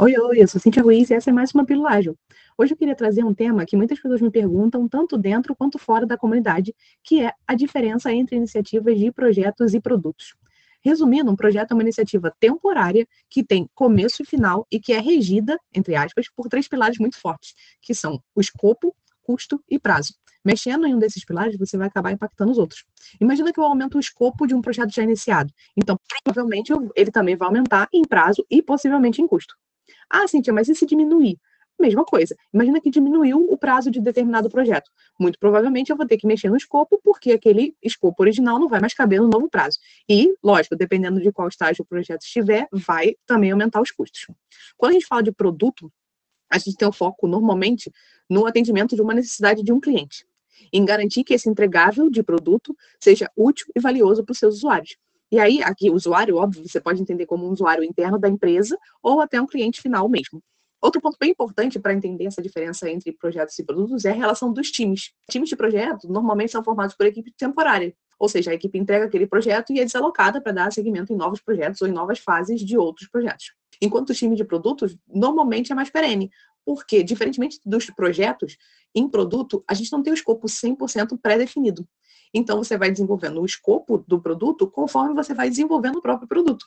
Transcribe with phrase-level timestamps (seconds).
[0.00, 2.16] Oi, oi, eu sou Cintia Ruiz e essa é mais uma Pílula Ágil.
[2.56, 6.06] Hoje eu queria trazer um tema que muitas pessoas me perguntam, tanto dentro quanto fora
[6.06, 10.36] da comunidade, que é a diferença entre iniciativas de projetos e produtos.
[10.80, 15.00] Resumindo, um projeto é uma iniciativa temporária que tem começo e final e que é
[15.00, 20.14] regida, entre aspas, por três pilares muito fortes, que são o escopo, custo e prazo.
[20.44, 22.84] Mexendo em um desses pilares, você vai acabar impactando os outros.
[23.20, 25.52] Imagina que eu aumento o escopo de um projeto já iniciado.
[25.76, 29.56] Então, provavelmente, ele também vai aumentar em prazo e possivelmente em custo.
[30.08, 31.38] Ah, Cintia, mas e se diminuir?
[31.78, 32.34] Mesma coisa.
[32.52, 34.90] Imagina que diminuiu o prazo de determinado projeto.
[35.18, 38.80] Muito provavelmente eu vou ter que mexer no escopo, porque aquele escopo original não vai
[38.80, 39.78] mais caber no novo prazo.
[40.08, 44.26] E, lógico, dependendo de qual estágio o projeto estiver, vai também aumentar os custos.
[44.76, 45.92] Quando a gente fala de produto,
[46.50, 47.92] a gente tem o um foco normalmente
[48.28, 50.26] no atendimento de uma necessidade de um cliente,
[50.72, 54.96] em garantir que esse entregável de produto seja útil e valioso para os seus usuários.
[55.30, 58.78] E aí, aqui, o usuário, óbvio, você pode entender como um usuário interno da empresa
[59.02, 60.42] ou até um cliente final mesmo.
[60.80, 64.52] Outro ponto bem importante para entender essa diferença entre projetos e produtos é a relação
[64.52, 65.10] dos times.
[65.28, 69.26] Times de projeto normalmente são formados por equipe temporária, ou seja, a equipe entrega aquele
[69.26, 72.78] projeto e é desalocada para dar seguimento em novos projetos ou em novas fases de
[72.78, 73.52] outros projetos.
[73.82, 76.30] Enquanto o time de produtos normalmente é mais perene,
[76.64, 78.56] porque, diferentemente dos projetos,
[78.94, 81.88] em produto, a gente não tem o escopo 100% pré-definido.
[82.32, 86.66] Então, você vai desenvolvendo o escopo do produto conforme você vai desenvolvendo o próprio produto.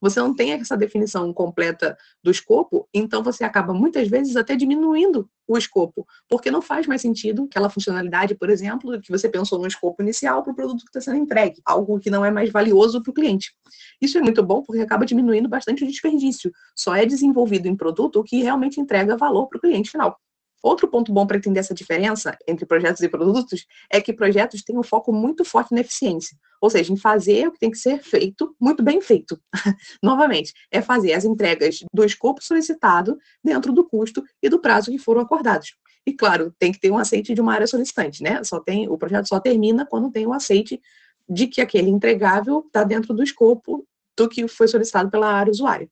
[0.00, 5.28] Você não tem essa definição completa do escopo, então você acaba muitas vezes até diminuindo
[5.48, 9.66] o escopo, porque não faz mais sentido aquela funcionalidade, por exemplo, que você pensou no
[9.66, 13.02] escopo inicial para o produto que está sendo entregue, algo que não é mais valioso
[13.02, 13.52] para o cliente.
[14.00, 16.52] Isso é muito bom porque acaba diminuindo bastante o desperdício.
[16.74, 20.18] Só é desenvolvido em produto o que realmente entrega valor para o cliente final.
[20.62, 24.78] Outro ponto bom para entender essa diferença entre projetos e produtos é que projetos têm
[24.78, 28.02] um foco muito forte na eficiência, ou seja, em fazer o que tem que ser
[28.02, 29.40] feito, muito bem feito.
[30.02, 34.98] Novamente, é fazer as entregas do escopo solicitado dentro do custo e do prazo que
[34.98, 35.74] foram acordados.
[36.06, 38.42] E claro, tem que ter um aceite de uma área solicitante, né?
[38.44, 40.80] Só tem, o projeto só termina quando tem o um aceite
[41.28, 43.84] de que aquele entregável está dentro do escopo
[44.16, 45.88] do que foi solicitado pela área usuária.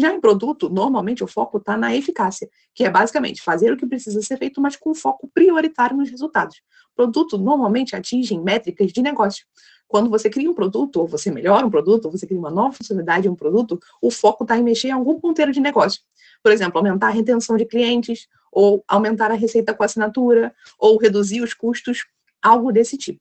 [0.00, 3.86] Já em produto, normalmente o foco está na eficácia, que é basicamente fazer o que
[3.86, 6.62] precisa ser feito, mas com foco prioritário nos resultados.
[6.96, 9.44] Produto normalmente atinge métricas de negócio.
[9.86, 12.72] Quando você cria um produto, ou você melhora um produto, ou você cria uma nova
[12.72, 16.00] funcionalidade em um produto, o foco está em mexer em algum ponteiro de negócio.
[16.42, 21.42] Por exemplo, aumentar a retenção de clientes, ou aumentar a receita com assinatura, ou reduzir
[21.42, 22.06] os custos,
[22.40, 23.20] algo desse tipo.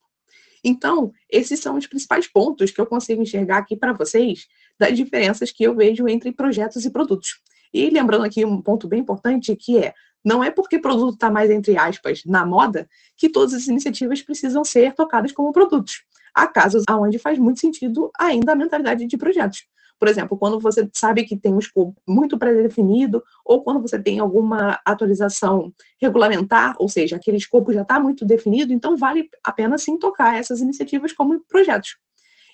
[0.63, 4.47] Então, esses são os principais pontos que eu consigo enxergar aqui para vocês
[4.79, 7.41] das diferenças que eu vejo entre projetos e produtos.
[7.73, 11.49] E lembrando aqui um ponto bem importante que é não é porque produto está mais,
[11.49, 16.03] entre aspas, na moda, que todas as iniciativas precisam ser tocadas como produtos.
[16.33, 19.65] Há casos onde faz muito sentido ainda a mentalidade de projetos.
[19.97, 24.19] Por exemplo, quando você sabe que tem um escopo muito pré-definido, ou quando você tem
[24.19, 29.77] alguma atualização regulamentar, ou seja, aquele escopo já está muito definido, então vale a pena
[29.77, 31.97] sim tocar essas iniciativas como projetos.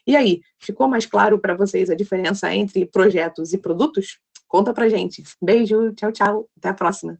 [0.08, 4.20] E aí, ficou mais claro para vocês a diferença entre projetos e produtos?
[4.48, 5.24] Conta pra gente.
[5.42, 6.50] Beijo, tchau, tchau.
[6.58, 7.20] Até a próxima.